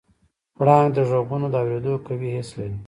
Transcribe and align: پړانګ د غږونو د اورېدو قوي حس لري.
پړانګ 0.55 0.89
د 0.95 0.97
غږونو 1.09 1.47
د 1.51 1.55
اورېدو 1.61 1.93
قوي 2.05 2.29
حس 2.35 2.49
لري. 2.59 2.77